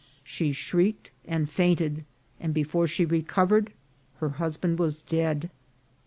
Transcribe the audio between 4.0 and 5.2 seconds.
her husband was